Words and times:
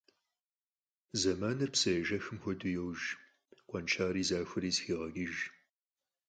Заманыр 1.21 1.69
псы 1.73 1.89
ежэхым 2.01 2.37
хуэдэу 2.41 2.73
йож, 2.75 3.01
къуэншари 3.67 4.23
захуэри 4.29 4.71
зэхегъэкӏыж. 4.75 5.35